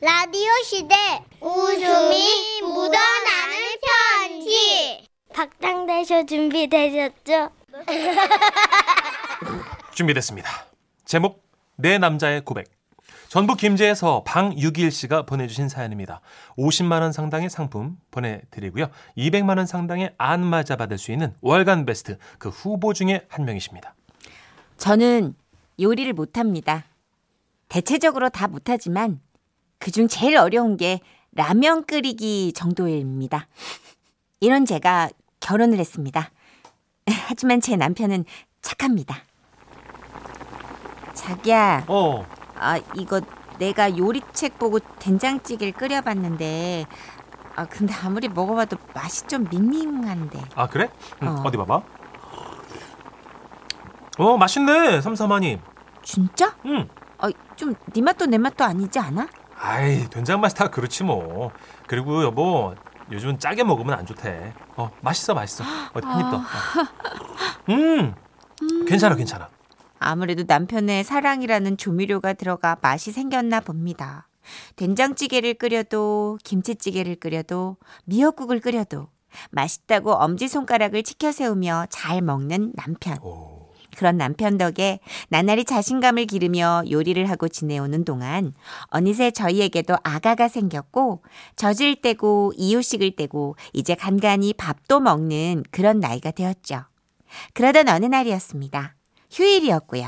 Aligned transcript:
라디오 0.00 0.48
시대 0.64 0.94
웃음이 1.40 2.62
묻어나는 2.62 3.78
편지 4.28 5.08
박장대쇼 5.34 6.24
준비되셨죠? 6.26 7.50
준비됐습니다. 9.94 10.48
제목 11.04 11.42
내 11.76 11.98
남자의 11.98 12.44
고백. 12.44 12.66
전북 13.28 13.58
김제에서 13.58 14.22
방유길 14.24 14.92
씨가 14.92 15.26
보내주신 15.26 15.68
사연입니다. 15.68 16.20
50만 16.56 17.00
원 17.02 17.10
상당의 17.12 17.50
상품 17.50 17.98
보내드리고요. 18.12 18.90
200만 19.16 19.56
원 19.58 19.66
상당의 19.66 20.14
안마자 20.16 20.76
받을 20.76 20.96
수 20.96 21.10
있는 21.10 21.34
월간 21.40 21.86
베스트 21.86 22.18
그 22.38 22.50
후보 22.50 22.92
중에 22.92 23.26
한 23.28 23.44
명이십니다. 23.44 23.96
저는 24.76 25.34
요리를 25.80 26.12
못합니다. 26.12 26.84
대체적으로 27.68 28.28
다 28.28 28.46
못하지만 28.46 29.20
그중 29.78 30.08
제일 30.08 30.36
어려운 30.36 30.76
게 30.76 31.00
라면 31.32 31.84
끓이기 31.84 32.52
정도입니다. 32.54 33.46
이런 34.40 34.64
제가 34.66 35.10
결혼을 35.40 35.78
했습니다. 35.78 36.30
하지만 37.28 37.60
제 37.60 37.76
남편은 37.76 38.24
착합니다. 38.60 39.16
자기야, 41.14 41.84
어, 41.88 42.24
아 42.54 42.78
이거 42.94 43.20
내가 43.58 43.96
요리책 43.96 44.58
보고 44.58 44.78
된장찌개를 44.78 45.72
끓여봤는데 45.72 46.86
아 47.56 47.66
근데 47.66 47.92
아무리 47.92 48.28
먹어봐도 48.28 48.76
맛이 48.94 49.26
좀 49.26 49.44
밍밍한데. 49.50 50.40
아 50.54 50.68
그래? 50.68 50.88
응, 51.22 51.28
어. 51.28 51.42
어. 51.44 51.50
디 51.50 51.56
봐봐. 51.56 51.82
어 54.18 54.36
맛있네 54.36 55.00
삼삼하니. 55.00 55.60
진짜? 56.02 56.54
응. 56.66 56.88
아좀 57.18 57.74
네 57.92 58.00
맛도 58.00 58.26
내 58.26 58.38
맛도 58.38 58.64
아니지 58.64 58.98
않아? 58.98 59.28
아이 59.60 60.08
된장 60.10 60.40
맛이 60.40 60.54
다 60.54 60.68
그렇지 60.68 61.04
뭐. 61.04 61.50
그리고 61.86 62.22
여보 62.22 62.74
요즘은 63.10 63.38
짜게 63.38 63.64
먹으면 63.64 63.98
안 63.98 64.06
좋대. 64.06 64.52
어 64.76 64.90
맛있어 65.00 65.34
맛있어. 65.34 65.64
어디 65.92 66.06
한입 66.06 66.30
더. 66.30 66.36
어. 66.36 66.42
음 67.70 68.14
괜찮아 68.86 69.14
괜찮아. 69.14 69.48
아무래도 69.98 70.44
남편의 70.46 71.04
사랑이라는 71.04 71.76
조미료가 71.76 72.34
들어가 72.34 72.76
맛이 72.80 73.12
생겼나 73.12 73.60
봅니다. 73.60 74.28
된장찌개를 74.76 75.54
끓여도 75.54 76.38
김치찌개를 76.44 77.16
끓여도 77.16 77.76
미역국을 78.04 78.60
끓여도 78.60 79.08
맛있다고 79.50 80.12
엄지손가락을 80.12 81.02
치켜 81.02 81.32
세우며 81.32 81.86
잘 81.90 82.22
먹는 82.22 82.72
남편. 82.74 83.18
오. 83.22 83.57
그런 83.98 84.16
남편 84.16 84.58
덕에 84.58 85.00
나날이 85.28 85.64
자신감을 85.64 86.26
기르며 86.26 86.84
요리를 86.88 87.28
하고 87.28 87.48
지내오는 87.48 88.04
동안 88.04 88.54
어느새 88.86 89.32
저희에게도 89.32 89.96
아가가 90.04 90.46
생겼고 90.46 91.24
젖을 91.56 91.96
떼고 91.96 92.52
이유식을 92.56 93.16
떼고 93.16 93.56
이제 93.72 93.96
간간히 93.96 94.52
밥도 94.52 95.00
먹는 95.00 95.64
그런 95.72 95.98
나이가 95.98 96.30
되었죠. 96.30 96.84
그러던 97.54 97.88
어느 97.88 98.06
날이었습니다. 98.06 98.94
휴일이었고요. 99.32 100.06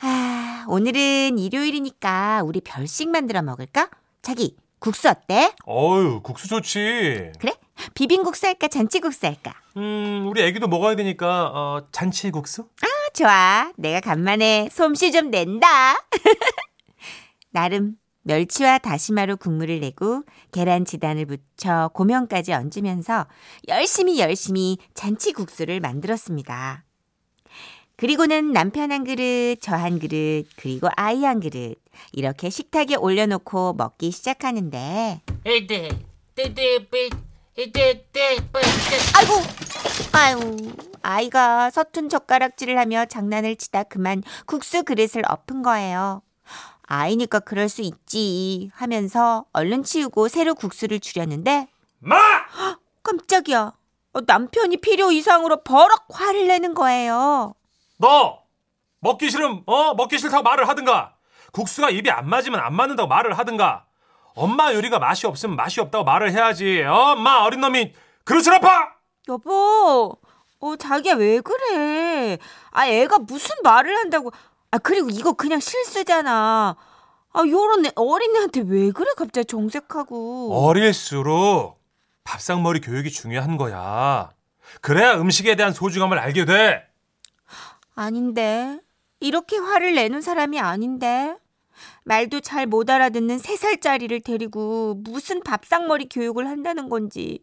아, 0.00 0.64
오늘은 0.68 1.38
일요일이니까 1.38 2.42
우리 2.44 2.60
별식 2.60 3.08
만들어 3.10 3.42
먹을까? 3.42 3.90
자기, 4.22 4.56
국수 4.80 5.08
어때? 5.08 5.52
어유 5.68 6.20
국수 6.24 6.48
좋지. 6.48 7.30
그래? 7.38 7.54
비빔국수 7.94 8.46
할까? 8.46 8.68
잔치국수 8.68 9.26
할까? 9.26 9.54
음 9.76 10.24
우리 10.28 10.42
애기도 10.42 10.68
먹어야 10.68 10.96
되니까 10.96 11.46
어, 11.54 11.86
잔치국수? 11.92 12.68
아, 12.82 12.86
좋아. 13.14 13.72
내가 13.76 14.00
간만에 14.00 14.68
솜씨 14.72 15.12
좀 15.12 15.30
낸다. 15.30 15.66
나름 17.50 17.96
멸치와 18.22 18.78
다시마로 18.78 19.36
국물을 19.36 19.80
내고 19.80 20.22
계란 20.52 20.84
지단을 20.84 21.26
붙여 21.26 21.90
고명까지 21.94 22.52
얹으면서 22.52 23.26
열심히 23.68 24.18
열심히 24.18 24.78
잔치국수를 24.94 25.80
만들었습니다. 25.80 26.84
그리고는 27.96 28.52
남편 28.52 28.92
한 28.92 29.04
그릇, 29.04 29.56
저 29.60 29.74
한 29.76 29.98
그릇, 29.98 30.44
그리고 30.56 30.88
아이 30.96 31.24
한 31.24 31.40
그릇 31.40 31.76
이렇게 32.12 32.50
식탁에 32.50 32.96
올려놓고 32.96 33.74
먹기 33.74 34.10
시작하는데 34.10 35.20
헤드 35.46 35.88
뜨뜨빛 36.34 36.54
뜨뜨빛 36.54 37.12
아이고 39.16 39.32
아유 40.12 40.56
아이가 41.02 41.70
서툰 41.70 42.10
젓가락질을 42.10 42.78
하며 42.78 43.06
장난을 43.06 43.56
치다 43.56 43.84
그만 43.84 44.22
국수 44.44 44.82
그릇을 44.84 45.22
엎은 45.26 45.62
거예요. 45.62 46.20
아이니까 46.82 47.40
그럴 47.40 47.70
수 47.70 47.80
있지 47.80 48.70
하면서 48.74 49.46
얼른 49.54 49.84
치우고 49.84 50.28
새로 50.28 50.54
국수를 50.54 51.00
주려는데 51.00 51.68
마! 51.98 52.18
깜짝이야. 53.02 53.72
어, 54.12 54.20
남편이 54.26 54.76
필요 54.78 55.10
이상으로 55.10 55.62
버럭 55.62 56.06
화를 56.10 56.48
내는 56.48 56.74
거예요. 56.74 57.54
너 57.96 58.42
먹기 59.00 59.30
싫음 59.30 59.62
어 59.64 59.94
먹기 59.94 60.18
싫다고 60.18 60.42
말을 60.42 60.68
하든가 60.68 61.14
국수가 61.52 61.88
입에 61.88 62.10
안 62.10 62.28
맞으면 62.28 62.60
안 62.60 62.74
맞는다고 62.74 63.08
말을 63.08 63.38
하든가 63.38 63.85
엄마 64.36 64.72
요리가 64.72 64.98
맛이 65.00 65.26
없으면 65.26 65.56
맛이 65.56 65.80
없다고 65.80 66.04
말을 66.04 66.30
해야지 66.30 66.82
어 66.82 67.12
엄마 67.12 67.42
어린 67.42 67.60
놈이 67.60 67.92
그릇을 68.24 68.54
아파 68.54 68.96
여보, 69.28 70.16
어, 70.60 70.76
자기야 70.76 71.14
왜 71.14 71.40
그래? 71.40 72.38
아, 72.70 72.86
애가 72.86 73.18
무슨 73.20 73.56
말을 73.64 73.96
한다고. 73.96 74.30
아, 74.70 74.78
그리고 74.78 75.08
이거 75.10 75.32
그냥 75.32 75.58
실수잖아. 75.58 76.76
아, 77.32 77.40
요런 77.40 77.86
애, 77.86 77.90
어린애한테 77.96 78.62
왜 78.66 78.92
그래? 78.92 79.10
갑자기 79.16 79.46
정색하고. 79.46 80.54
어릴수록 80.54 81.80
밥상머리 82.22 82.80
교육이 82.80 83.10
중요한 83.10 83.56
거야 83.56 84.30
그래야 84.80 85.14
음식에 85.14 85.54
대한 85.56 85.72
소중함을 85.72 86.18
알게 86.18 86.44
돼 86.44 86.86
아닌데. 87.94 88.78
이렇게 89.20 89.56
화를 89.58 89.94
내는 89.94 90.20
사람이 90.20 90.60
아닌데. 90.60 91.36
말도 92.06 92.40
잘 92.40 92.66
못 92.66 92.88
알아듣는 92.88 93.38
세살짜리를 93.38 94.20
데리고 94.20 94.94
무슨 94.94 95.40
밥상머리 95.42 96.08
교육을 96.08 96.46
한다는 96.48 96.88
건지. 96.88 97.40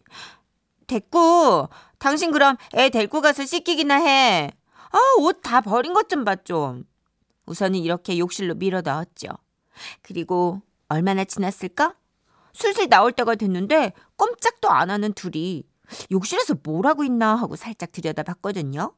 됐고, 0.87 1.67
당신 1.99 2.31
그럼 2.31 2.55
애 2.75 2.89
데리고 2.89 3.19
가서 3.21 3.45
씻기기나 3.45 3.95
해. 3.95 4.51
아, 4.91 4.97
옷 5.19 5.41
다 5.43 5.59
버린 5.61 5.93
것 5.93 6.07
좀 6.07 6.23
봐, 6.23 6.37
좀. 6.37 6.85
우선은 7.45 7.79
이렇게 7.79 8.17
욕실로 8.17 8.55
밀어 8.55 8.79
넣었죠. 8.81 9.27
그리고 10.01 10.61
얼마나 10.87 11.25
지났을까? 11.25 11.95
슬슬 12.53 12.87
나올 12.87 13.11
때가 13.11 13.35
됐는데 13.35 13.91
꼼짝도 14.15 14.69
안 14.69 14.89
하는 14.91 15.11
둘이 15.11 15.63
욕실에서 16.11 16.55
뭘 16.63 16.85
하고 16.87 17.03
있나 17.03 17.35
하고 17.35 17.57
살짝 17.57 17.91
들여다봤거든요. 17.91 18.93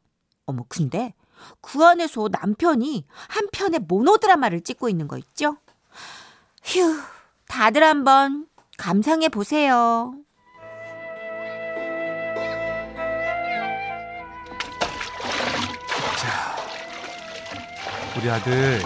어머, 0.46 0.64
근데 0.70 1.16
그 1.62 1.84
안에서 1.84 2.30
남편이 2.32 3.06
한 3.28 3.48
편의 3.52 3.80
모노드라마를 3.82 4.62
찍고 4.62 4.90
있는 4.90 5.08
거 5.08 5.18
있죠? 5.18 5.58
휴, 6.64 7.00
다들 7.48 7.84
한번 7.84 8.48
감상해 8.78 9.30
보세요. 9.30 10.14
자 16.18 16.56
우리 18.18 18.30
아들 18.30 18.82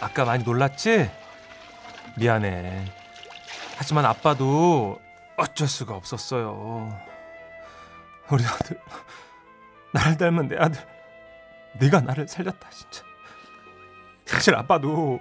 아까 0.00 0.24
많이 0.24 0.44
놀랐지 0.44 1.10
미안해 2.16 2.84
하지만 3.76 4.06
아빠도 4.06 4.98
어쩔 5.36 5.68
수가 5.68 5.94
없었어요 5.94 6.98
우리 8.30 8.44
아들 8.44 8.80
나를 9.92 10.16
닮은 10.16 10.48
내 10.48 10.56
아들 10.56 10.80
네가 11.78 12.00
나를 12.00 12.28
살렸다 12.28 12.70
진짜. 12.70 13.02
사실 14.24 14.54
아빠도 14.54 15.20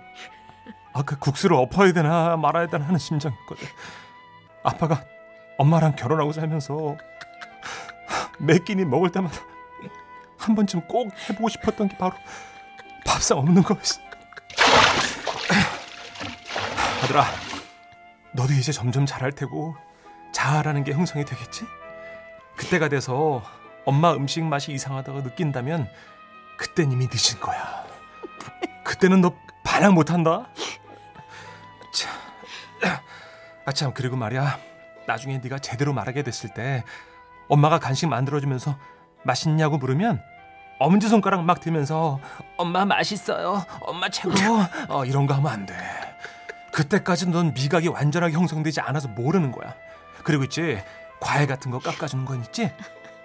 아그 0.94 1.20
국수를 1.20 1.58
엎어야 1.58 1.92
되나 1.94 2.38
말아야 2.38 2.68
되나 2.68 2.86
하는 2.86 2.98
심정이었거든. 2.98 3.68
아빠가 4.64 5.04
엄마랑 5.58 5.96
결혼하고 5.96 6.32
살면서 6.32 6.98
매 8.40 8.58
끼니 8.58 8.86
먹을 8.86 9.12
때마다 9.12 9.40
한 10.38 10.56
번쯤 10.56 10.88
꼭 10.88 11.12
해보고 11.30 11.50
싶었던 11.50 11.88
게 11.88 11.98
바로 11.98 12.14
밥상 13.06 13.38
없는 13.38 13.64
거였어. 13.64 14.02
아들아 17.04 17.26
너도 18.34 18.54
이제 18.54 18.72
점점 18.72 19.06
잘할 19.06 19.32
테고 19.32 19.76
잘하는 20.34 20.84
게 20.84 20.92
형성이 20.94 21.24
되겠지? 21.24 21.66
그때가 22.58 22.90
돼서 22.90 23.44
엄마 23.86 24.14
음식 24.14 24.44
맛이 24.44 24.72
이상하다고 24.74 25.22
느낀다면 25.22 25.90
그땐 26.58 26.92
이미 26.92 27.08
늦은 27.12 27.40
거야. 27.40 27.86
그때는 28.84 29.22
너 29.22 29.34
반항 29.64 29.94
못한다. 29.94 30.48
참, 31.94 32.12
아참 33.66 33.94
그리고 33.94 34.16
말이야. 34.16 34.58
나중에 35.08 35.40
네가 35.40 35.60
제대로 35.60 35.94
말하게 35.94 36.24
됐을 36.24 36.54
때 36.54 36.84
엄마가 37.48 37.80
간식 37.80 38.08
만들어주면서 38.08 38.78
맛있냐고 39.24 39.78
물으면 39.78 40.22
엄지 40.80 41.08
손가락 41.08 41.44
막 41.44 41.62
들면서 41.62 42.20
엄마 42.58 42.86
맛있어요. 42.86 43.66
엄마 43.82 44.10
최고. 44.10 44.34
어, 44.90 45.06
이런 45.06 45.26
거 45.26 45.34
하면 45.36 45.52
안 45.52 45.66
돼. 45.66 45.76
그때까지 46.72 47.30
넌 47.30 47.54
미각이 47.54 47.88
완전하게 47.88 48.34
형성되지 48.34 48.82
않아서 48.82 49.08
모르는 49.08 49.52
거야. 49.52 49.74
그리고 50.24 50.44
있지 50.44 50.84
과일 51.22 51.48
같은 51.48 51.72
거 51.72 51.80
깎아주는 51.80 52.26
건 52.26 52.42
있지. 52.42 52.72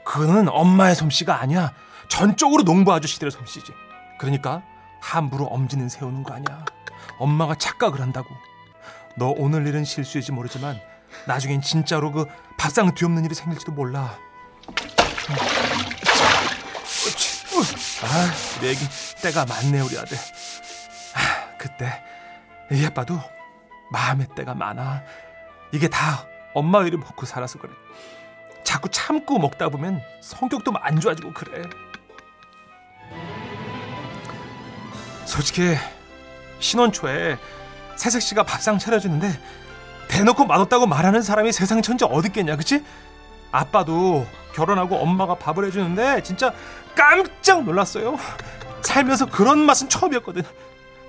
그거는 0.05 0.49
엄마의 0.49 0.95
솜씨가 0.95 1.41
아니야. 1.41 1.73
전적으로 2.11 2.65
농부 2.65 2.93
아저씨들의 2.93 3.31
솜씨지. 3.31 3.73
그러니까 4.19 4.63
함부로 5.01 5.47
엄지는 5.47 5.89
세우는 5.89 6.23
거 6.25 6.35
아니야. 6.35 6.65
엄마가 7.19 7.55
착각을 7.55 8.01
한다고. 8.01 8.29
너 9.17 9.29
오늘 9.29 9.67
일은 9.67 9.85
실수일지 9.85 10.33
모르지만 10.33 10.79
나중엔 11.27 11.63
진짜로 11.63 12.13
그 12.13 12.27
밥상 12.59 12.95
뒤엎는 12.95 13.25
일이 13.25 13.35
생길지도 13.35 13.73
몰라. 13.73 14.19
아, 18.03 18.61
내기 18.61 18.81
때가 19.23 19.47
많네 19.47 19.81
우리 19.81 19.99
아들. 19.99 20.17
아, 21.15 21.57
그때 21.59 22.03
이 22.73 22.85
아빠도 22.85 23.19
마음의 23.91 24.29
때가 24.35 24.55
많아. 24.55 25.03
이게 25.73 25.89
다 25.89 26.27
엄마 26.55 26.81
의를 26.81 26.99
먹고 26.99 27.25
살아서 27.27 27.59
그래. 27.59 27.73
자꾸 28.65 28.89
참고 28.91 29.39
먹다 29.39 29.69
보면 29.69 30.03
성격도 30.23 30.73
안 30.81 31.01
좋아지고 31.01 31.33
그래. 31.33 31.63
솔직히 35.41 35.75
신혼 36.59 36.93
초에 36.93 37.39
새색 37.97 38.21
씨가 38.21 38.43
밥상 38.43 38.79
차려주는데 38.79 39.39
대놓고 40.09 40.45
맛없다고 40.45 40.87
말하는 40.87 41.23
사람이 41.23 41.53
세상 41.53 41.81
천지 41.81 42.05
어디 42.05 42.29
있겠냐, 42.29 42.57
그치? 42.57 42.85
아빠도 43.51 44.27
결혼하고 44.55 44.97
엄마가 44.97 45.37
밥을 45.37 45.65
해주는데 45.65 46.23
진짜 46.25 46.53
깜짝 46.95 47.65
놀랐어요. 47.65 48.19
살면서 48.83 49.27
그런 49.27 49.61
맛은 49.61 49.89
처음이었거든. 49.89 50.43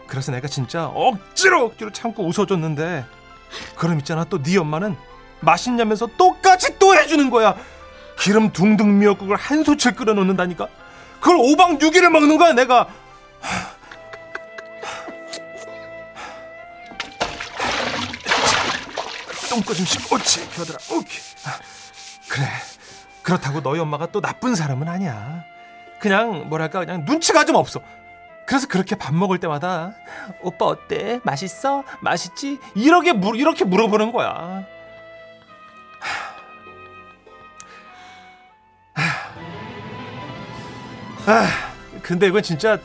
그래서 0.08 0.32
내가 0.32 0.48
진짜 0.48 0.86
억지로 0.88 1.66
억지로 1.66 1.92
참고 1.92 2.26
웃어줬는데 2.26 3.06
그럼 3.76 4.00
있잖아 4.00 4.24
또 4.24 4.42
네 4.42 4.58
엄마는 4.58 4.96
맛있냐면서 5.42 6.08
똑같이 6.18 6.80
또 6.80 6.96
해주는 6.96 7.30
거야. 7.30 7.56
기름 8.18 8.52
둥둥 8.54 9.00
미역국을 9.00 9.36
한 9.36 9.64
소칠 9.66 9.94
끓여 9.94 10.14
놓는다니까. 10.14 10.70
그걸 11.20 11.38
5박 11.38 11.80
6일을 11.82 12.10
먹는 12.10 12.38
거야 12.38 12.54
내가. 12.54 12.88
똥꼬 19.52 19.74
좀 19.74 19.86
씻고 19.86 20.16
옳지. 20.16 20.50
겨들아 20.52 20.78
오케이. 20.92 21.20
아, 21.46 21.60
그래. 22.30 22.46
그렇다고 23.22 23.62
너희 23.62 23.80
엄마가 23.82 24.08
또 24.08 24.22
나쁜 24.22 24.56
사람은 24.56 24.88
아니야. 24.88 25.44
그냥 26.00 26.48
뭐랄까 26.48 26.80
그냥 26.80 27.04
눈치가 27.06 27.44
좀 27.44 27.58
없어. 27.58 27.82
그래서 28.48 28.68
그렇게 28.68 28.96
밥 28.96 29.14
먹을 29.14 29.40
때마다 29.40 29.94
오빠 30.42 30.66
어때? 30.66 31.20
맛있어? 31.24 31.84
맛있지? 32.00 32.60
이렇게 32.76 33.12
물 33.14 33.36
이렇게 33.38 33.66
물어보는 33.66 34.14
거야. 34.14 34.66
아 41.28 41.48
근데 42.02 42.28
이건 42.28 42.42
진짜 42.42 42.80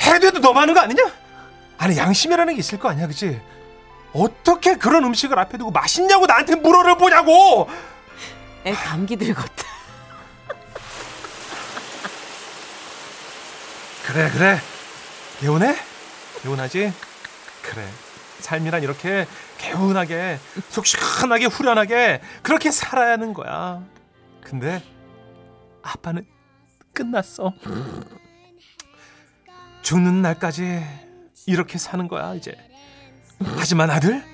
해도 0.00 0.26
해도 0.28 0.40
너무 0.40 0.58
하는 0.58 0.72
거 0.72 0.80
아니냐? 0.80 1.02
아니 1.76 1.96
양심이라는 1.98 2.54
게 2.54 2.60
있을 2.60 2.78
거 2.78 2.88
아니야 2.88 3.06
그치 3.06 3.40
어떻게 4.16 4.76
그런 4.76 5.04
음식을 5.04 5.38
앞에 5.38 5.58
두고 5.58 5.70
맛있냐고 5.70 6.26
나한테 6.26 6.56
물어를 6.56 6.96
보냐고 6.96 7.68
애 8.64 8.72
감기 8.72 9.16
들었다. 9.16 9.66
그래 14.06 14.30
그래 14.30 14.58
개운해? 15.40 15.76
개운하지? 16.42 16.92
그래 17.62 17.86
삶이란 18.40 18.82
이렇게 18.82 19.26
개운하게 19.58 20.38
속 20.70 20.86
시원하게 20.86 21.46
후련하게 21.46 22.22
그렇게 22.42 22.70
살아야 22.70 23.12
하는 23.12 23.34
거야 23.34 23.82
근데 24.42 24.82
아빠는 25.82 26.24
끝났어 26.94 27.52
죽는 29.82 30.22
날까지 30.22 30.82
이렇게 31.46 31.78
사는 31.78 32.06
거야 32.08 32.34
이제 32.34 32.56
하지만 33.40 33.90
아들 33.90 34.24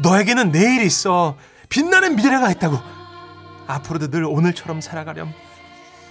너에게는 0.00 0.50
내일이 0.50 0.86
있어 0.86 1.36
빛나는 1.68 2.16
미래가 2.16 2.50
있다고 2.50 2.78
앞으로도 3.66 4.10
늘 4.10 4.24
오늘처럼 4.24 4.80
살아가렴 4.80 5.32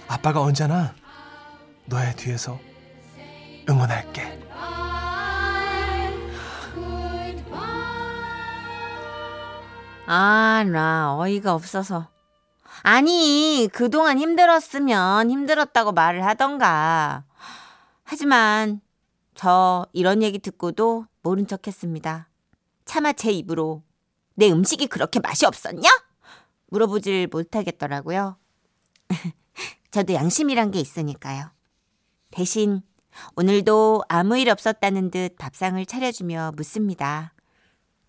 아빠가 0.08 0.40
언제나 0.40 0.94
너의 1.86 2.14
뒤에서 2.16 2.58
응원할게. 3.68 4.40
아, 10.06 10.64
나 10.66 11.16
어이가 11.16 11.54
없어서. 11.54 12.08
아니, 12.82 13.68
그동안 13.72 14.18
힘들었으면 14.18 15.30
힘들었다고 15.30 15.92
말을 15.92 16.26
하던가. 16.26 17.24
하지만 18.04 18.80
저 19.34 19.86
이런 19.92 20.22
얘기 20.22 20.38
듣고도 20.38 21.06
모른 21.22 21.46
척 21.46 21.66
했습니다. 21.66 22.28
차마 22.84 23.12
제 23.12 23.30
입으로 23.30 23.82
내 24.34 24.50
음식이 24.50 24.86
그렇게 24.88 25.20
맛이 25.20 25.46
없었냐? 25.46 25.88
물어보질 26.68 27.28
못하겠더라고요. 27.28 28.38
저도 29.90 30.14
양심이란 30.14 30.70
게 30.70 30.80
있으니까요. 30.80 31.50
대신 32.30 32.82
오늘도 33.36 34.02
아무 34.08 34.38
일 34.38 34.48
없었다는 34.50 35.10
듯 35.10 35.36
밥상을 35.36 35.84
차려주며 35.84 36.52
묻습니다. 36.56 37.34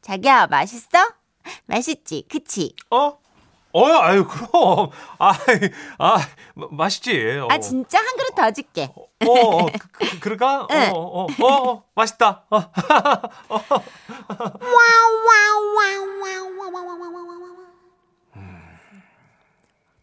자기야, 0.01 0.47
맛있어? 0.47 1.13
맛있지, 1.65 2.25
그치? 2.29 2.75
어? 2.89 3.22
어, 3.73 3.85
아유, 3.87 4.27
그럼. 4.27 4.91
아, 5.17 5.33
아, 5.97 6.17
마- 6.53 6.67
맛있지. 6.71 7.37
어. 7.39 7.47
아, 7.49 7.57
진짜 7.59 7.97
한 7.99 8.05
그릇 8.17 8.35
더 8.35 8.51
줄게. 8.51 8.91
어, 8.95 9.05
어, 9.27 9.65
그, 9.65 9.87
그, 9.91 10.19
그럴까? 10.19 10.67
응. 10.71 10.91
어, 10.93 10.99
어, 10.99 11.23
어, 11.25 11.71
어, 11.71 11.83
맛있다. 11.95 12.45
어. 12.51 12.61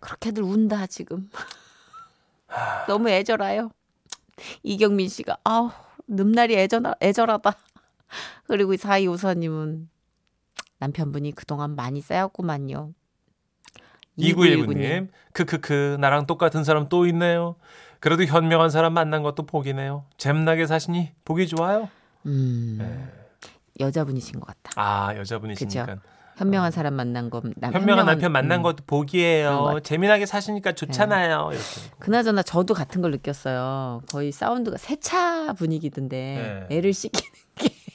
그렇게들 0.00 0.42
운다, 0.42 0.86
지금. 0.86 1.30
너무 2.88 3.08
애절해요. 3.10 3.70
이경민 4.62 5.08
씨가, 5.08 5.38
아우, 5.44 5.70
늠날이 6.08 6.56
애절, 6.56 6.82
애절하다. 7.00 7.52
그리고 8.48 8.72
4254님은 8.72 9.86
남편분이 10.78 11.32
그동안 11.34 11.76
많이 11.76 12.00
쌓였구만요. 12.00 12.94
2919님, 14.18 15.08
크크크, 15.32 15.96
나랑 16.00 16.26
똑같은 16.26 16.64
사람 16.64 16.88
또 16.88 17.06
있네요. 17.06 17.56
그래도 18.00 18.24
현명한 18.24 18.70
사람 18.70 18.94
만난 18.94 19.22
것도 19.22 19.44
복이네요. 19.46 20.04
잼나게 20.16 20.66
사시니 20.66 21.12
보기 21.24 21.46
좋아요. 21.46 21.88
음, 22.26 22.76
네. 22.78 23.08
여자분이신 23.78 24.40
것 24.40 24.46
같다. 24.46 24.72
아, 24.76 25.14
여자분이시니까. 25.16 25.98
현명한 26.36 26.70
사람 26.70 26.94
만난 26.94 27.28
건 27.28 27.52
남, 27.56 27.72
현명한 27.74 28.06
남편 28.06 28.32
만난 28.32 28.60
음. 28.60 28.62
것도 28.62 28.84
복이에요. 28.86 29.80
재미나게 29.82 30.24
사시니까 30.24 30.72
좋잖아요. 30.72 31.50
이렇게. 31.52 31.64
그나저나 31.98 32.42
저도 32.42 32.72
같은 32.72 33.02
걸 33.02 33.10
느꼈어요. 33.10 34.00
거의 34.10 34.32
사운드가 34.32 34.78
세차 34.78 35.52
분위기던데 35.52 36.66
네. 36.70 36.76
애를 36.76 36.94
씻기는 36.94 37.30
게 37.32 37.40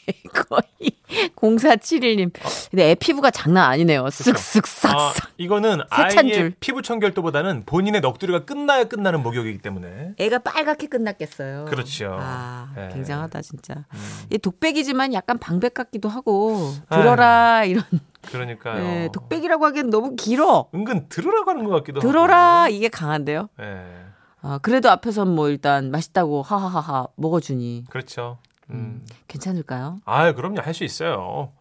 거의 0.34 0.92
0471님. 1.36 2.32
근데 2.70 2.92
애 2.92 2.96
피부가 2.96 3.32
장난 3.32 3.70
아니네요. 3.70 4.06
아, 4.06 4.10
쓱쓱싹싹. 4.10 5.30
이거는 5.38 5.82
세찬 5.96 6.26
아이의 6.26 6.34
줄. 6.34 6.54
피부 6.60 6.82
청결도보다는 6.82 7.64
본인의 7.66 8.02
넋두리가 8.02 8.46
끝나야 8.46 8.86
끝나는 8.86 9.24
목욕이기 9.24 9.60
때문에. 9.60 10.14
애가 10.18 10.40
빨갛게 10.40 10.88
끝났겠어요. 10.88 11.66
그렇죠. 11.66 12.18
아, 12.20 12.72
네. 12.76 12.90
굉장하다 12.94 13.42
진짜. 13.42 13.86
음, 13.94 14.24
이 14.32 14.38
독백이지만 14.38 15.14
약간 15.14 15.38
방백 15.38 15.74
같기도 15.74 16.10
하고 16.10 16.72
들어라 16.90 17.66
이런 17.66 17.84
그러니까요. 18.24 18.84
네, 18.84 19.10
독백이라고 19.14 19.66
하기엔 19.66 19.90
너무 19.90 20.16
길어. 20.16 20.68
은근 20.74 21.08
들으라고 21.10 21.52
하는 21.52 21.64
것 21.64 21.72
같기도 21.72 22.00
들어라 22.00 22.64
하고. 22.64 22.74
이게 22.74 22.90
강한데요. 22.90 23.50
예. 23.62 24.06
아, 24.42 24.60
그래도 24.62 24.90
앞에선 24.92 25.34
뭐 25.34 25.50
일단 25.50 25.90
맛있다고 25.92 26.42
하하하하 26.44 27.08
먹어주니 27.16 27.86
그렇죠. 27.90 28.38
음. 28.70 29.06
괜찮을까요? 29.28 30.00
아, 30.06 30.32
그럼요. 30.34 30.62
할 30.62 30.74
수 30.74 30.84
있어요. 30.84 31.54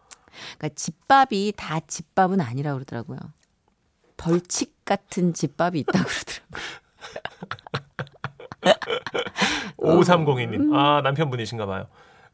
그러니까 0.57 0.75
집밥이 0.75 1.53
다 1.55 1.79
집밥은 1.79 2.41
아니라 2.41 2.73
그러더라고요. 2.73 3.19
벌칙 4.17 4.83
같은 4.85 5.33
집밥이 5.33 5.79
있다 5.81 6.03
그러더라고요. 6.03 6.61
5302님. 9.77 10.73
아, 10.75 11.01
남편분이신가 11.01 11.65
봐요. 11.65 11.87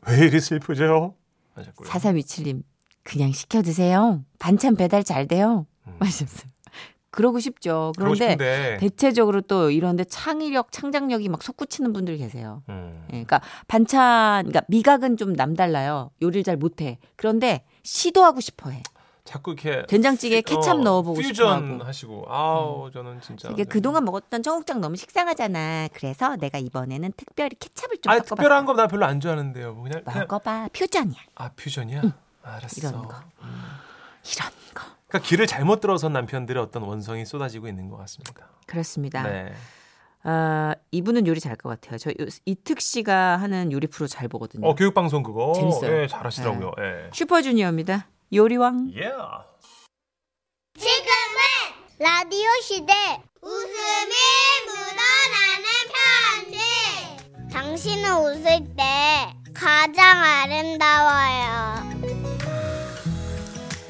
왜 0.07 0.17
이리 0.27 0.39
슬프죠? 0.39 1.15
하셨고요. 1.55 1.89
4327님 1.89 2.63
그냥 3.03 3.31
시켜 3.31 3.61
드세요. 3.61 4.23
반찬 4.39 4.75
배달 4.75 5.03
잘 5.03 5.27
돼요. 5.27 5.65
음. 5.87 5.95
하셨어요. 5.99 6.50
그러고 7.11 7.39
싶죠. 7.39 7.91
그러고 7.97 8.13
그런데 8.15 8.31
싶은데. 8.31 8.77
대체적으로 8.79 9.41
또 9.41 9.69
이런데 9.69 10.03
창의력, 10.05 10.71
창작력이 10.71 11.27
막 11.29 11.43
솟구치는 11.43 11.91
분들 11.93 12.17
계세요. 12.17 12.63
음. 12.69 13.03
예, 13.09 13.23
그러니까 13.23 13.41
반찬, 13.67 14.45
그러니까 14.45 14.61
미각은 14.69 15.17
좀 15.17 15.33
남달라요. 15.33 16.11
요리를 16.21 16.43
잘 16.43 16.57
못해. 16.57 16.97
그런데 17.17 17.63
시도하고 17.83 18.39
싶어해. 18.39 18.81
자꾸 19.23 19.51
이렇게 19.51 19.85
된장찌개에 19.85 20.41
퓨- 20.41 20.55
케찹 20.55 20.71
어, 20.79 20.83
넣어보고 20.83 21.21
싶어하고. 21.21 21.83
하시고 21.83 22.25
아우 22.27 22.89
저는 22.91 23.21
진짜 23.21 23.49
이게 23.49 23.63
네. 23.65 23.69
그동안 23.69 24.03
먹었던 24.03 24.41
청국장 24.41 24.81
너무 24.81 24.95
식상하잖아. 24.95 25.89
그래서 25.93 26.35
내가 26.37 26.57
이번에는 26.57 27.13
특별히 27.15 27.51
케찹을 27.59 27.97
좀 28.01 28.11
아니. 28.11 28.23
특별한 28.23 28.65
거 28.65 28.73
나 28.73 28.87
별로 28.87 29.05
안 29.05 29.19
좋아하는데요. 29.19 29.73
뭐 29.73 29.83
그냥, 29.83 30.03
그냥 30.03 30.19
먹어봐. 30.21 30.69
퓨전이야. 30.73 31.19
아 31.35 31.49
퓨전이야. 31.55 32.01
알았어. 32.43 32.75
이런 32.77 32.93
거. 33.07 33.15
이런 34.25 34.49
거. 34.73 34.83
그러니까 35.11 35.27
길을 35.27 35.45
잘못 35.47 35.81
들어선 35.81 36.13
남편들의 36.13 36.61
어떤 36.63 36.83
원성이 36.83 37.25
쏟아지고 37.25 37.67
있는 37.67 37.89
것 37.89 37.97
같습니다. 37.97 38.47
그렇습니다. 38.65 39.23
네. 39.23 39.53
아, 40.23 40.73
이분은 40.91 41.27
요리 41.27 41.39
잘 41.39 41.55
것 41.57 41.67
같아요. 41.69 41.97
저 41.97 42.11
요- 42.11 42.13
이특 42.45 42.79
씨가 42.79 43.37
하는 43.37 43.71
요리 43.71 43.87
프로 43.87 44.07
잘 44.07 44.27
보거든요. 44.27 44.67
어 44.67 44.75
교육 44.75 44.93
방송 44.93 45.21
그거 45.23 45.51
재밌어요. 45.55 46.03
예, 46.03 46.07
잘하시더라고요. 46.07 46.71
예. 46.79 47.09
슈퍼주니어입니다. 47.11 48.07
요리왕. 48.33 48.91
예. 48.95 49.11
지금은 50.79 51.41
라디오 51.99 52.47
시대 52.61 52.93
웃음이 53.41 54.13
묻어나는 54.67 55.65
편지 56.47 57.51
당신은 57.51 58.17
웃을 58.23 58.75
때 58.77 59.33
가장 59.53 60.17
아름다워요 60.23 61.99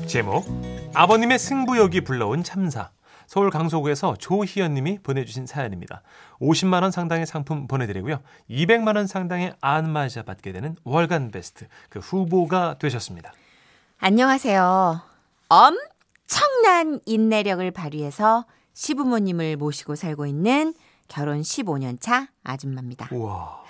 제목 0.08 0.61
아버님의 0.93 1.39
승부욕이 1.39 2.01
불러온 2.01 2.43
참사 2.43 2.91
서울 3.25 3.50
강서구에서 3.50 4.15
조희연 4.17 4.74
님이 4.74 5.00
보내주신 5.01 5.45
사연입니다. 5.45 6.01
50만 6.41 6.81
원 6.81 6.91
상당의 6.91 7.25
상품 7.25 7.65
보내드리고요. 7.65 8.19
200만 8.50 8.98
원 8.98 9.07
상당의 9.07 9.53
안마자 9.62 10.24
받게 10.24 10.51
되는 10.51 10.75
월간 10.83 11.31
베스트 11.31 11.67
그 11.89 12.00
후보가 12.00 12.77
되셨습니다. 12.77 13.31
안녕하세요. 14.00 15.01
엄청난 15.48 17.00
인내력을 17.05 17.71
발휘해서 17.71 18.45
시부모님을 18.74 19.55
모시고 19.55 19.95
살고 19.95 20.25
있는 20.25 20.74
결혼 21.07 21.41
15년 21.41 22.01
차 22.01 22.27
아줌마입니다. 22.43 23.07
우와. 23.12 23.62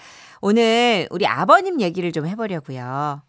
오늘 0.41 1.07
우리 1.11 1.27
아버님 1.27 1.81
얘기를 1.81 2.11
좀 2.11 2.25
해보려고요. 2.25 3.21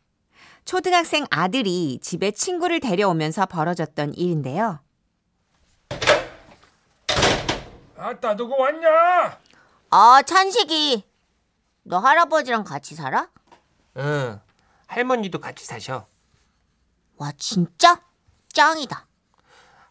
초등학생 0.64 1.26
아들이 1.30 1.98
집에 2.02 2.30
친구를 2.30 2.80
데려오면서 2.80 3.46
벌어졌던 3.46 4.14
일인데요. 4.14 4.80
아따 7.96 8.36
누구 8.36 8.56
왔냐? 8.60 9.38
아, 9.90 10.22
찬식이. 10.22 11.04
너 11.84 11.98
할아버지랑 11.98 12.64
같이 12.64 12.94
살아? 12.94 13.28
응. 13.96 14.40
할머니도 14.86 15.38
같이 15.40 15.64
사셔. 15.64 16.06
와, 17.16 17.32
진짜? 17.36 18.02
짱이다. 18.52 19.06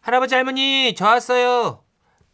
할아버지 0.00 0.34
할머니 0.34 0.94
저 0.96 1.06
왔어요. 1.06 1.84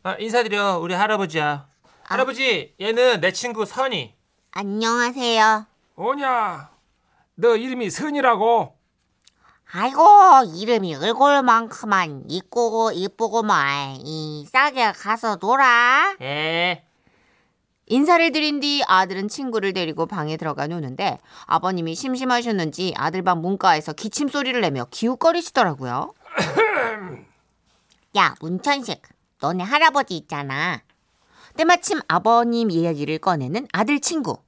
아, 0.02 0.14
인사드려 0.18 0.78
우리 0.78 0.94
할아버지야. 0.94 1.68
할아버지 2.02 2.74
얘는 2.80 3.20
내 3.20 3.32
친구 3.32 3.64
선이. 3.66 4.14
안녕하세요. 4.52 5.66
오냐? 5.96 6.70
너 7.40 7.54
이름이 7.54 7.88
선이라고? 7.88 8.76
아이고, 9.70 10.02
이름이 10.56 10.96
얼굴만큼만 10.96 12.24
이쁘고 12.26 12.90
이쁘고만. 12.90 13.98
이 14.04 14.44
싸게 14.50 14.90
가서 14.90 15.36
놀아. 15.36 16.16
예. 16.20 16.84
인사를 17.86 18.32
드린 18.32 18.58
뒤 18.58 18.82
아들은 18.88 19.28
친구를 19.28 19.72
데리고 19.72 20.06
방에 20.06 20.36
들어가 20.36 20.66
노는데 20.66 21.18
아버님이 21.46 21.94
심심하셨는지 21.94 22.94
아들 22.96 23.22
방 23.22 23.40
문가에서 23.40 23.92
기침 23.92 24.26
소리를 24.26 24.60
내며 24.60 24.88
기웃거리시더라고요. 24.90 26.12
야, 28.18 28.34
문천식, 28.40 29.00
너네 29.40 29.62
할아버지 29.62 30.16
있잖아. 30.16 30.82
때마침 31.56 32.00
아버님 32.08 32.72
이야기를 32.72 33.18
꺼내는 33.18 33.68
아들 33.72 34.00
친구. 34.00 34.38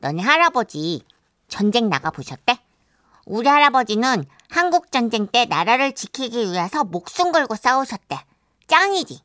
너네 0.00 0.22
할아버지 0.22 1.02
전쟁 1.50 1.90
나가 1.90 2.10
보셨대? 2.10 2.58
우리 3.26 3.46
할아버지는 3.48 4.24
한국 4.48 4.90
전쟁 4.90 5.26
때 5.26 5.44
나라를 5.44 5.92
지키기 5.94 6.50
위해서 6.52 6.84
목숨 6.84 7.32
걸고 7.32 7.54
싸우셨대. 7.56 8.18
짱이지. 8.66 9.20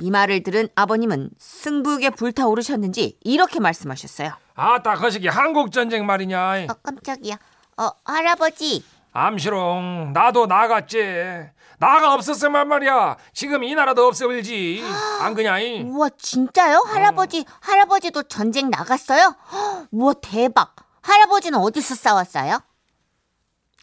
이 0.00 0.10
말을 0.10 0.42
들은 0.42 0.68
아버님은 0.74 1.30
승부욕에 1.38 2.10
불타오르셨는지 2.10 3.18
이렇게 3.22 3.60
말씀하셨어요. 3.60 4.32
아따 4.54 4.94
거시기 4.94 5.28
한국 5.28 5.72
전쟁 5.72 6.06
말이냐? 6.06 6.66
어, 6.70 6.74
깜짝이야. 6.82 7.36
어, 7.76 7.90
할아버지. 8.04 8.84
암시롱 9.12 10.12
나도 10.12 10.46
나갔지. 10.46 11.50
나가 11.78 12.14
없었으면 12.14 12.68
말이야. 12.68 13.16
지금 13.32 13.62
이 13.62 13.74
나라도 13.74 14.06
없어질지. 14.06 14.82
안 15.20 15.34
그냐이? 15.34 15.82
우와, 15.82 16.10
진짜요? 16.18 16.82
할아버지, 16.86 17.44
할아버지도 17.60 18.24
전쟁 18.24 18.70
나갔어요? 18.70 19.34
헉, 19.52 19.86
우와, 19.92 20.14
대박. 20.20 20.74
할아버지는 21.08 21.58
어디서 21.58 21.94
싸웠어요? 21.94 22.60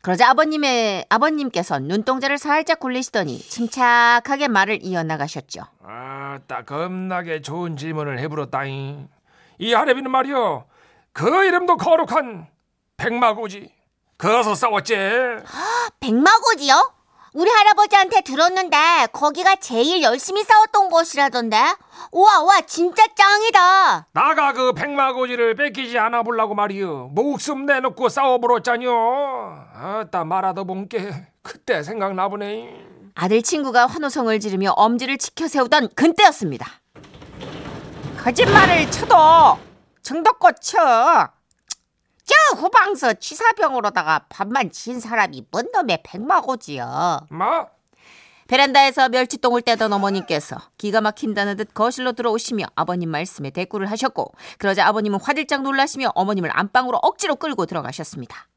그러자 0.01 0.29
아버님의, 0.29 1.08
아버님께서 1.10 1.79
눈동자를 1.79 2.38
살짝 2.38 2.79
굴리시더니 2.79 3.39
침착하게 3.39 4.48
말을 4.48 4.79
이어나가셨죠. 4.84 5.62
아따 5.84 6.63
겁나게 6.65 7.41
좋은 7.41 7.75
질문을 7.75 8.20
해부렀다잉. 8.20 9.10
이 9.58 9.74
할애비는 9.74 10.12
말이요. 10.12 10.65
그 11.12 11.46
이름도 11.46 11.77
거룩한 11.77 12.48
백마고지. 12.98 13.74
거기서 14.17 14.53
싸웠지. 14.53 14.96
백마고지요? 16.00 16.94
우리 17.35 17.51
할아버지한테 17.51 18.21
들었는데 18.21 19.07
거기가 19.11 19.57
제일 19.57 20.01
열심히 20.01 20.41
싸웠던 20.45 20.87
곳이라던데. 20.87 21.57
우와, 22.13 22.39
우와, 22.39 22.61
진짜 22.61 23.03
짱이다. 23.13 24.07
나가 24.13 24.53
그 24.53 24.71
백마고지를 24.71 25.55
뺏기지 25.55 25.99
않아 25.99 26.23
보려고 26.23 26.55
말이요. 26.55 27.09
목숨 27.11 27.65
내놓고 27.65 28.07
싸워보렀자뇨. 28.07 28.89
아따 29.75 30.23
말하다 30.23 30.63
본게 30.63 31.27
그때 31.41 31.83
생각나 31.83 32.29
보네. 32.29 32.73
아들 33.15 33.41
친구가 33.41 33.87
환호성을 33.87 34.39
지르며 34.39 34.71
엄지를 34.71 35.17
치켜 35.17 35.49
세우던 35.49 35.89
근때였습니다. 35.93 36.65
거짓말을 38.23 38.89
쳐도 38.89 39.59
정도껏 40.01 40.55
쳐. 40.61 41.29
저 42.25 42.34
후방서 42.58 43.13
취사병으로다가 43.13 44.25
밥만 44.29 44.72
진 44.72 45.00
사람이 45.00 45.46
뭔 45.51 45.70
놈의 45.72 46.01
백마고지요. 46.03 47.27
마? 47.29 47.67
베란다에서 48.48 49.10
멸치똥을 49.10 49.62
떼던 49.63 49.91
어머님께서 49.94 50.58
기가 50.77 51.01
막힌다는 51.01 51.58
듯 51.58 51.74
거실로 51.74 52.12
들어오시며 52.13 52.65
아버님 52.75 53.10
말씀에 53.10 53.50
대꾸를 53.50 53.89
하셨고 53.89 54.34
그러자 54.60 54.86
아버님은 54.88 55.20
화들짝 55.20 55.63
놀라시며 55.63 56.12
어머님을 56.13 56.51
안방으로 56.53 57.00
억지로 57.01 57.36
끌고 57.38 57.65
들어가셨습니다. 57.65 58.48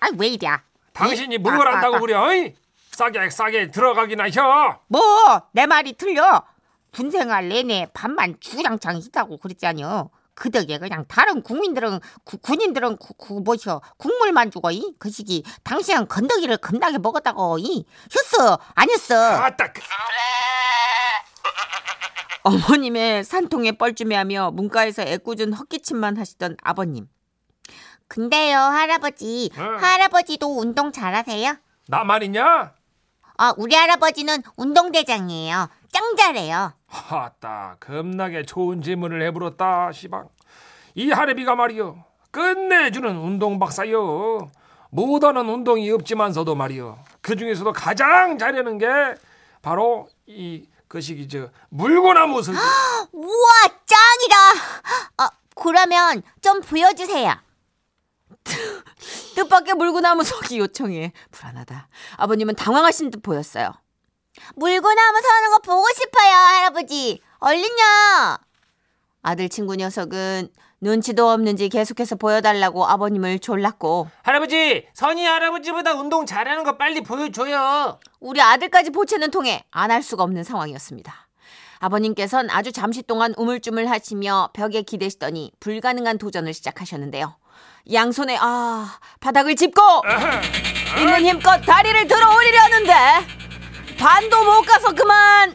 아 0.00 0.08
왜 0.18 0.28
이래? 0.28 0.48
당신이 0.92 1.38
뭘 1.38 1.66
안다고 1.68 2.00
그래? 2.00 2.14
어이? 2.14 2.54
싸게 2.90 3.30
싸게 3.30 3.70
들어가기나 3.70 4.28
혀. 4.30 4.80
뭐 4.88 5.00
내 5.52 5.66
말이 5.66 5.92
틀려? 5.92 6.42
군생활 6.92 7.48
내내 7.48 7.86
밥만 7.94 8.38
주장창 8.40 8.96
있다고 8.96 9.36
그랬잖여. 9.36 10.10
그 10.38 10.50
덕에 10.50 10.78
그냥 10.78 11.04
다른 11.08 11.42
국민들은 11.42 11.98
구- 12.24 12.38
군인들은 12.38 12.96
구, 12.98 13.14
구, 13.14 13.40
뭐셔 13.40 13.80
국물만 13.96 14.50
주고 14.50 14.70
이 14.70 14.94
그 14.98 15.10
시기 15.10 15.42
당신은 15.64 16.06
건더기를 16.08 16.58
겁나게 16.58 16.98
먹었다고 16.98 17.58
이 17.58 17.84
휴스 18.10 18.36
아니었어. 18.74 19.14
아따 19.42 19.72
그- 19.72 19.82
어머님의 22.44 23.24
산통에 23.24 23.72
뻘쭘해하며 23.72 24.52
문가에서 24.52 25.02
애꿎은 25.02 25.52
헛기침만 25.52 26.16
하시던 26.16 26.56
아버님. 26.62 27.08
근데요 28.06 28.56
할아버지 28.58 29.50
응. 29.58 29.76
할아버지도 29.82 30.58
운동 30.58 30.92
잘하세요? 30.92 31.56
나 31.88 32.04
말이냐? 32.04 32.72
아 33.38 33.54
우리 33.56 33.74
할아버지는 33.74 34.42
운동대장이에요. 34.56 35.68
짱 35.92 36.16
잘해요. 36.16 36.72
아따 36.88 37.76
겁나게 37.78 38.42
좋은 38.42 38.82
질문을 38.82 39.22
해부렀다 39.22 39.92
시방. 39.92 40.28
이 40.96 41.12
할애비가 41.12 41.54
말이요. 41.54 42.04
끝내주는 42.32 43.16
운동 43.16 43.60
박사요. 43.60 44.50
못하는 44.90 45.48
운동이 45.48 45.88
없지만서도 45.92 46.56
말이요. 46.56 46.98
그 47.20 47.36
중에서도 47.36 47.72
가장 47.72 48.38
잘하는 48.38 48.76
게 48.78 48.86
바로 49.62 50.08
이 50.26 50.64
그시기 50.88 51.28
저 51.28 51.48
물구나무 51.68 52.42
설기. 52.42 52.58
우와 53.12 53.48
짱이다. 53.86 54.36
아 55.18 55.30
그러면 55.54 56.22
좀 56.42 56.60
보여주세요. 56.60 57.34
뜻밖의 59.36 59.74
물구나무 59.74 60.24
서기 60.24 60.58
요청에 60.58 61.12
불안하다. 61.30 61.88
아버님은 62.16 62.54
당황하신 62.56 63.10
듯 63.10 63.22
보였어요. 63.22 63.72
물구나무 64.56 65.20
서는 65.20 65.50
거 65.50 65.58
보고 65.58 65.84
싶어요, 65.94 66.32
할아버지. 66.32 67.20
얼른요. 67.38 68.38
아들 69.22 69.48
친구 69.48 69.74
녀석은 69.76 70.48
눈치도 70.80 71.28
없는지 71.28 71.68
계속해서 71.68 72.14
보여달라고 72.16 72.86
아버님을 72.86 73.40
졸랐고 73.40 74.08
할아버지, 74.22 74.86
선이 74.94 75.24
할아버지보다 75.24 75.94
운동 75.94 76.24
잘하는 76.24 76.62
거 76.62 76.76
빨리 76.76 77.00
보여줘요. 77.02 77.98
우리 78.20 78.40
아들까지 78.40 78.90
보채는 78.90 79.30
통에 79.32 79.64
안 79.72 79.90
할 79.90 80.02
수가 80.02 80.22
없는 80.22 80.44
상황이었습니다. 80.44 81.12
아버님께선 81.80 82.50
아주 82.50 82.70
잠시 82.72 83.02
동안 83.02 83.34
우물쭈물 83.36 83.86
하시며 83.88 84.50
벽에 84.52 84.82
기대시더니 84.82 85.52
불가능한 85.60 86.18
도전을 86.18 86.52
시작하셨는데요. 86.54 87.36
양손에 87.92 88.36
아 88.40 88.98
바닥을 89.20 89.56
짚고 89.56 89.80
있는 90.98 91.20
힘껏 91.24 91.60
다리를 91.60 92.06
들어 92.06 92.34
올리려는데 92.36 92.92
반도 93.98 94.44
못 94.44 94.62
가서 94.62 94.92
그만. 94.92 95.54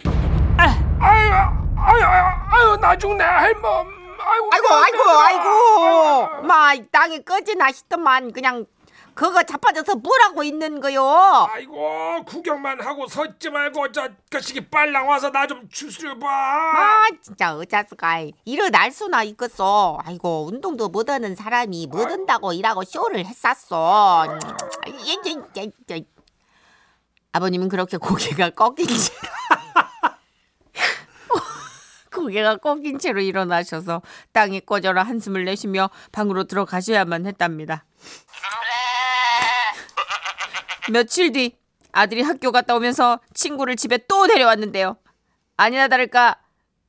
아유 0.57 0.71
아유 0.99 1.33
아유 1.77 2.03
아유 2.51 2.77
나 2.81 2.95
죽네. 2.97 3.23
할멈. 3.23 3.87
아이고 4.25 4.49
아이고 4.53 4.73
아이고 5.09 5.09
아이고. 5.09 6.43
마 6.47 6.73
땅에 6.91 7.19
꺼지나 7.19 7.71
싶더만 7.71 8.31
그냥 8.31 8.65
그거 9.15 9.43
자빠져서 9.43 9.95
뭐라고 9.97 10.43
있는 10.43 10.79
거요? 10.79 11.03
아이고 11.51 12.23
구경만 12.25 12.81
하고 12.81 13.07
섰지 13.07 13.49
말고 13.49 13.91
저 13.91 14.09
거시기 14.31 14.67
빨랑 14.69 15.07
와서 15.07 15.29
나좀 15.29 15.69
추스려 15.69 16.17
봐. 16.17 16.27
아 16.27 17.05
진짜 17.21 17.55
어자스가 17.55 18.25
일어날 18.45 18.91
수나 18.91 19.23
있겠어. 19.23 19.99
아이고 20.03 20.47
운동도 20.47 20.89
못하는 20.89 21.35
사람이 21.35 21.87
못한다고 21.87 22.53
일하고 22.53 22.83
쇼를 22.83 23.25
했었어. 23.25 24.25
아버님은 27.33 27.69
그렇게 27.69 27.97
고개가 27.97 28.51
꺾인 28.51 28.87
채로 28.87 29.19
고개가 32.13 32.57
꺾인 32.57 32.99
채로 32.99 33.21
일어나셔서 33.21 34.03
땅에 34.31 34.59
꺼져라 34.59 35.01
한숨을 35.03 35.45
내쉬며 35.45 35.89
방으로 36.11 36.43
들어가셔야만 36.43 37.25
했답니다 37.25 37.85
며칠 40.91 41.31
뒤 41.31 41.57
아들이 41.91 42.21
학교 42.21 42.51
갔다 42.51 42.75
오면서 42.75 43.19
친구를 43.33 43.75
집에 43.75 43.99
또 44.07 44.27
데려왔는데요. 44.27 44.97
아니나 45.57 45.87
다를까 45.87 46.37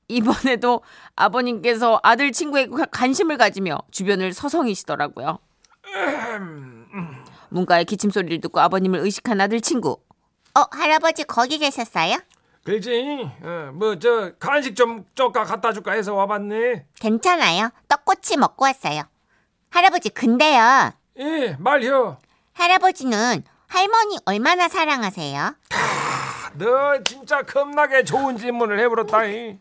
이번에도 0.08 0.82
아버님께서 1.16 2.00
아들 2.02 2.32
친구에게 2.32 2.70
관심을 2.90 3.36
가지며 3.36 3.78
주변을 3.90 4.32
서성이시더라고요. 4.32 5.38
문가의 7.50 7.84
기침 7.84 8.10
소리를 8.10 8.40
듣고 8.40 8.60
아버님을 8.60 9.00
의식한 9.00 9.40
아들 9.40 9.60
친구. 9.60 10.00
어, 10.56 10.62
할아버지 10.70 11.24
거기 11.24 11.58
계셨어요? 11.58 12.18
그렇지. 12.64 13.30
어, 13.42 13.70
뭐저 13.74 14.32
간식 14.38 14.74
좀 14.74 15.04
쪼까 15.14 15.44
갖다 15.44 15.72
줄까 15.72 15.92
해서 15.92 16.14
와봤네. 16.14 16.86
괜찮아요. 16.98 17.70
떡꼬치 17.88 18.38
먹고 18.38 18.64
왔어요. 18.64 19.02
할아버지, 19.70 20.08
근데요. 20.08 20.92
예, 21.18 21.56
말혀. 21.58 22.16
할아버지는 22.54 23.42
할머니 23.74 24.18
얼마나 24.24 24.68
사랑하세요? 24.68 25.56
너 26.58 27.02
진짜 27.02 27.42
겁나게 27.42 28.04
좋은 28.04 28.36
질문을 28.36 28.78
해버렸다이. 28.78 29.58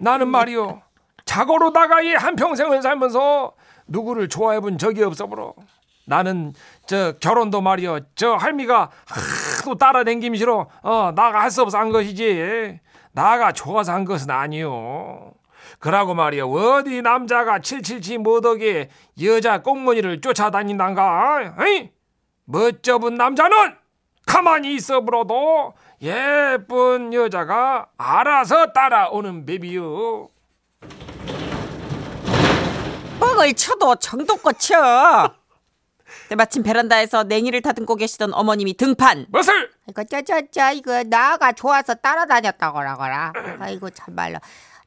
나는 0.00 0.28
말이요. 0.28 0.80
자고로다가 1.24 2.02
이 2.02 2.14
한평생을 2.14 2.82
살면서 2.82 3.52
누구를 3.88 4.28
좋아해본 4.28 4.78
적이 4.78 5.02
없어버려. 5.02 5.54
나는 6.06 6.52
저 6.86 7.14
결혼도 7.18 7.60
말이요. 7.62 7.98
저 8.14 8.34
할미가 8.34 8.90
하도 9.06 9.74
따라댕김이 9.74 10.38
싫어. 10.38 10.68
어, 10.82 11.12
나가 11.16 11.40
할 11.40 11.50
수 11.50 11.62
없어 11.62 11.78
한 11.78 11.90
것이지. 11.90 12.78
나가 13.10 13.50
좋아서 13.50 13.92
한 13.92 14.04
것은 14.04 14.30
아니요. 14.30 15.32
그러고 15.80 16.14
말이요. 16.14 16.48
어디 16.48 17.02
남자가 17.02 17.58
칠칠치 17.58 18.18
못하게 18.18 18.88
여자 19.20 19.62
꽁무니를 19.62 20.20
쫓아다닌단가. 20.20 21.54
에이? 21.66 21.90
멋쩍은 22.46 23.14
남자는 23.14 23.76
가만히 24.24 24.74
있어보러도 24.74 25.74
예쁜 26.02 27.12
여자가 27.12 27.86
알아서 27.96 28.72
따라오는 28.72 29.46
베비요. 29.46 30.28
뻥을 33.20 33.54
쳐도 33.54 33.96
정도껏 33.96 34.58
쳐. 34.58 35.34
때마침 36.28 36.62
베란다에서 36.62 37.24
냉이를 37.24 37.62
다듬고 37.62 37.96
계시던 37.96 38.32
어머님이 38.34 38.74
등판. 38.74 39.26
무엇을? 39.28 39.70
이거 39.88 40.04
저저저 40.04 40.72
이거 40.72 41.02
나가 41.04 41.52
좋아서 41.52 41.94
따라다녔다고라 41.94 42.96
거라. 42.96 43.32
아이고 43.60 43.90
참말로. 43.90 44.38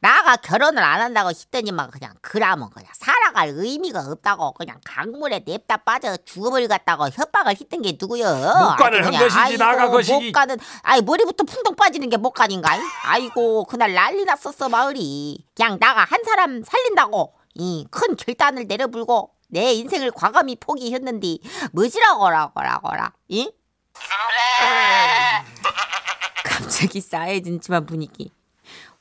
나가 0.02 0.38
결혼을 0.38 0.82
안 0.82 1.02
한다고 1.02 1.34
싶더니만 1.34 1.92
그냥 1.92 2.14
그라면 2.22 2.70
그냥 2.70 2.90
살아갈 2.96 3.50
의미가 3.54 4.00
없다고 4.08 4.54
그냥 4.54 4.80
강물에 4.86 5.44
냅다 5.46 5.76
빠져 5.78 6.16
죽음을 6.18 6.68
갔다고 6.70 7.10
협박을 7.10 7.58
했던 7.60 7.82
게 7.82 7.98
누구여? 8.00 8.26
아주 8.26 8.84
한 9.04 9.12
것이지, 9.12 9.38
아이고, 9.40 9.58
나가 9.58 9.90
것이기. 9.90 10.26
못간은 10.28 10.58
아이 10.84 11.02
머리부터 11.02 11.44
풍덩 11.44 11.76
빠지는 11.76 12.10
게 12.10 12.16
못간인가? 12.18 12.78
아이고 13.04 13.66
그날 13.66 13.94
난리 13.94 14.24
났었어 14.26 14.70
마을이. 14.70 15.46
그냥 15.56 15.78
나가 15.80 16.06
한 16.06 16.24
사람 16.24 16.64
살린다고 16.64 17.34
이 17.56 17.86
큰 17.92 18.16
결단을 18.16 18.68
내려불고 18.68 19.32
내 19.50 19.74
인생을 19.74 20.12
과감히 20.12 20.56
포기했는디 20.56 21.42
뭐지라고라 21.74 22.52
거라거라. 22.52 23.12
이? 23.28 23.52
갑자기 26.46 27.02
싸해진 27.02 27.60
집안 27.60 27.86
분위기. 27.86 28.32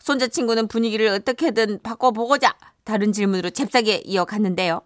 손자 0.09 0.27
친구는 0.27 0.69
분위기를 0.69 1.09
어떻게든 1.09 1.83
바꿔보고자 1.83 2.57
다른 2.85 3.13
질문으로 3.13 3.51
잽싸게 3.51 4.05
이어갔는데요. 4.07 4.81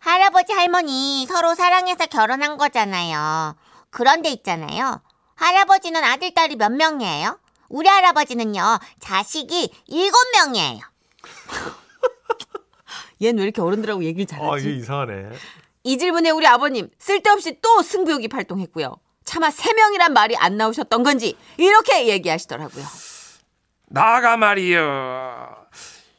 할아버지, 0.00 0.52
할머니 0.52 1.24
서로 1.28 1.54
사랑해서 1.54 2.06
결혼한 2.06 2.56
거잖아요. 2.56 3.54
그런데 3.90 4.28
있잖아요. 4.30 5.00
할아버지는 5.36 6.02
아들, 6.02 6.34
딸이 6.34 6.56
몇 6.56 6.72
명이에요? 6.72 7.38
우리 7.68 7.88
할아버지는요, 7.88 8.80
자식이 8.98 9.72
일곱 9.86 10.16
명이에요. 10.32 10.80
얘는 13.22 13.38
왜 13.38 13.44
이렇게 13.44 13.62
어른들하고 13.62 14.02
얘기를 14.02 14.26
아, 14.34 14.36
잘하지? 14.36 14.78
이상하네. 14.78 15.28
이 15.84 15.96
질문에 15.96 16.30
우리 16.30 16.44
아버님 16.48 16.90
쓸데없이 16.98 17.60
또 17.62 17.82
승부욕이 17.82 18.26
발동했고요. 18.26 18.96
차마 19.24 19.52
세 19.52 19.72
명이란 19.72 20.12
말이 20.12 20.36
안 20.36 20.56
나오셨던 20.56 21.04
건지 21.04 21.36
이렇게 21.56 22.08
얘기하시더라고요. 22.08 22.84
나가 23.88 24.36
말이여. 24.36 25.56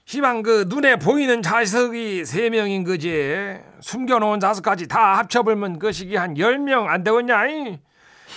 희망 0.06 0.41
그 0.41 0.65
눈에 0.69 0.95
보이는 0.95 1.41
자석이 1.41 2.23
세 2.25 2.49
명인 2.49 2.84
거지. 2.84 3.58
숨겨놓은 3.82 4.39
자석까지 4.39 4.88
다 4.88 5.17
합쳐보면 5.17 5.80
그 5.80 5.91
시기 5.91 6.15
한 6.15 6.38
열 6.38 6.58
명 6.60 6.88
안 6.88 7.03
되겠냐? 7.03 7.47
이? 7.47 7.80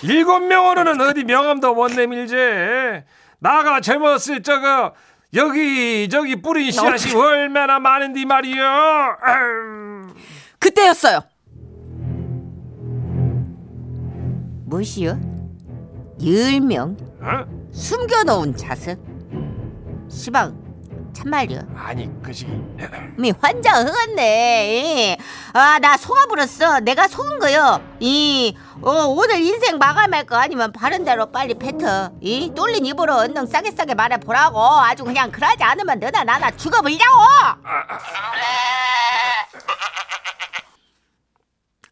일곱 0.03 0.39
명으로는 0.41 0.99
어디 1.01 1.23
명함도 1.23 1.73
못 1.73 1.91
내밀지. 1.93 2.35
나가 3.39 3.79
젊었을 3.79 4.43
적어 4.43 4.93
여기 5.33 6.09
저기 6.09 6.41
뿌린 6.41 6.69
씨앗이 6.71 7.15
얼마나 7.15 7.79
많은디 7.79 8.25
말이여. 8.25 9.17
그때였어요. 10.59 11.21
무엇이요? 14.65 15.19
열명 16.25 16.97
어? 17.21 17.45
숨겨놓은 17.71 18.55
자석? 18.57 19.10
시방 20.11 20.71
참말이요. 21.13 21.61
아니 21.75 22.09
그 22.21 22.31
시기 22.31 22.51
미 23.17 23.31
환장 23.31 23.87
허갔네. 23.87 25.17
아, 25.53 25.79
나 25.79 25.97
속아 25.97 26.25
불었어. 26.27 26.79
내가 26.81 27.07
속은 27.07 27.39
거요. 27.39 27.81
이, 27.99 28.55
어, 28.81 28.89
오늘 29.07 29.41
인생 29.41 29.77
마감할 29.77 30.25
거 30.25 30.37
아니면 30.37 30.71
바른 30.71 31.03
대로 31.03 31.31
빨리 31.31 31.53
뱉어. 31.53 32.11
이, 32.21 32.51
뚫린 32.55 32.85
입으로 32.85 33.15
언능 33.15 33.45
싸게 33.45 33.71
싸게 33.71 33.93
말해 33.95 34.17
보라고. 34.17 34.59
아주 34.59 35.03
그냥 35.03 35.31
그러지 35.31 35.63
않으면 35.63 35.99
너나 35.99 36.23
나나 36.23 36.51
죽어 36.51 36.81
버리자고. 36.81 37.17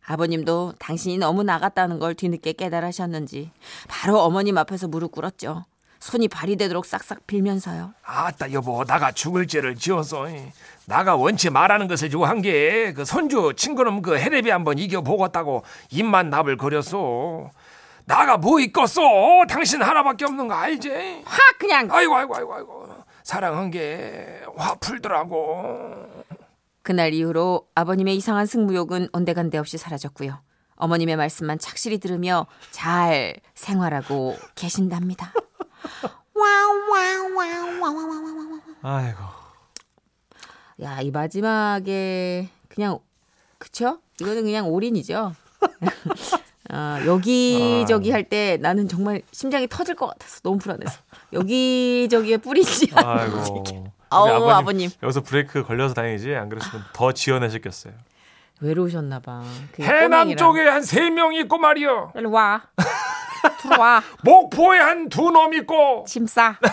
아버님도 0.06 0.74
당신이 0.80 1.20
너무 1.20 1.44
나갔다는 1.44 2.00
걸 2.00 2.16
뒤늦게 2.16 2.54
깨달으셨는지 2.54 3.52
바로 3.88 4.20
어머님 4.22 4.58
앞에서 4.58 4.88
무릎 4.88 5.12
꿇었죠. 5.12 5.66
손이 6.00 6.28
발이 6.30 6.56
되도록 6.56 6.86
싹싹 6.86 7.28
빌면서요. 7.28 7.94
아따 8.04 8.52
여보 8.54 8.84
나가 8.86 9.12
죽을 9.12 9.48
죄를 9.48 9.76
지어서. 9.76 10.28
나가 10.86 11.16
원치 11.16 11.50
말하는 11.50 11.88
것을 11.88 12.10
좋아한 12.10 12.42
게 12.42 12.94
그 12.96 13.06
손주 13.06 13.54
친구놈 13.56 14.02
그 14.02 14.18
해레비 14.18 14.50
한번 14.50 14.78
이겨 14.80 15.02
보겠다고 15.02 15.64
입만 15.92 16.30
납을 16.30 16.58
거렸어 16.58 17.52
나가 18.06 18.38
뭐 18.38 18.60
있겠어? 18.62 19.02
당신 19.48 19.82
하나밖에 19.84 20.26
없는 20.26 20.48
거 20.48 20.56
알지? 20.56 20.90
확 21.26 21.40
그냥. 21.60 21.88
아이고 21.92 22.16
아이고 22.16 22.36
아이고 22.36 22.54
아이고. 22.56 22.90
사랑한 23.24 23.70
게 23.70 24.42
화 24.56 24.74
풀더라고. 24.76 26.24
그날 26.82 27.14
이후로 27.14 27.68
아버님의 27.76 28.16
이상한 28.16 28.46
승무욕은 28.48 29.10
온데간데 29.14 29.58
없이 29.60 29.78
사라졌고요. 29.78 30.42
어머님의 30.78 31.18
말씀만 31.18 31.60
착실히 31.60 32.00
들으며 32.00 32.48
잘 32.72 33.36
생활하고 33.54 34.36
계신답니다. 34.56 35.32
와와와와와와와. 36.39 38.60
아이고. 38.82 39.19
야, 40.82 41.02
이 41.02 41.12
마지막에 41.12 42.49
그냥 42.69 42.99
그쵸? 43.58 43.99
이거는 44.21 44.43
그냥 44.43 44.69
올인이죠. 44.69 45.34
아, 46.71 47.02
여기저기 47.06 48.12
할때 48.12 48.58
나는 48.62 48.88
정말 48.88 49.21
심장이 49.32 49.67
터질 49.67 49.95
것 49.95 50.08
같아서 50.08 50.39
너무 50.41 50.58
불안해서 50.60 50.99
여기저기에 51.34 52.38
뿌리지 52.38 52.91
아이고. 52.95 53.91
아우, 54.10 54.28
아버님, 54.28 54.49
아버님. 54.49 54.89
여기서 55.04 55.21
브레이크 55.21 55.63
걸려서 55.63 55.93
다행이지. 55.93 56.34
안 56.36 56.47
그랬으면 56.49 56.84
더 56.93 57.12
지연하셨겠어요. 57.12 57.93
외로우셨나 58.62 59.19
봐. 59.19 59.43
그 59.71 59.84
해남 59.84 60.30
꼬맹이랑. 60.30 60.38
쪽에 60.38 60.67
한 60.67 60.84
세명 60.84 61.34
있고 61.36 61.58
말이요. 61.58 62.12
빨리 62.13 62.28
와. 62.28 62.63
들어와. 63.62 64.02
목포에 64.24 64.80
한 64.80 65.10
두 65.10 65.32
놈 65.32 65.54
있고. 65.54 66.06
짐 66.08 66.26
싸. 66.28 66.58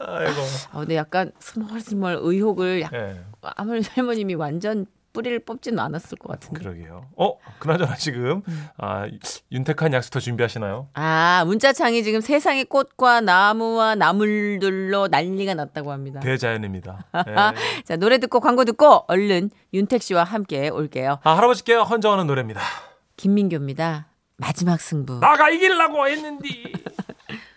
아이고. 0.00 0.40
아, 0.72 0.78
근데 0.80 0.96
약간 0.96 1.32
스멀스멀 1.38 2.18
의혹을 2.20 2.80
약, 2.82 2.92
예. 2.92 3.20
아무리 3.42 3.82
할머님이 3.82 4.34
완전 4.34 4.86
뿌리를 5.12 5.40
뽑지는 5.40 5.78
않았을 5.80 6.18
것 6.18 6.28
같은데. 6.32 6.60
그러게요. 6.60 7.06
어, 7.16 7.36
그나저나 7.58 7.96
지금 7.96 8.42
아, 8.78 9.06
윤택한 9.50 9.92
약수터 9.92 10.20
준비하시나요? 10.20 10.88
아, 10.94 11.42
문자창이 11.46 12.04
지금 12.04 12.20
세상의 12.20 12.64
꽃과 12.66 13.20
나무와 13.20 13.96
나물들로 13.96 15.08
난리가 15.08 15.54
났다고 15.54 15.90
합니다. 15.90 16.20
대자연입니다. 16.20 17.06
예. 17.26 17.34
자, 17.84 17.96
노래 17.96 18.18
듣고 18.18 18.38
광고 18.40 18.64
듣고 18.64 19.04
얼른 19.08 19.50
윤택 19.74 20.02
씨와 20.02 20.22
함께 20.24 20.68
올게요. 20.68 21.18
아, 21.24 21.36
할아버지께 21.36 21.74
헌정하는 21.74 22.26
노래입니다. 22.28 22.60
김민교입니다. 23.16 24.06
마지막 24.40 24.80
승부. 24.80 25.18
나가 25.20 25.50
이기려고 25.50 26.06
했는데 26.08 26.48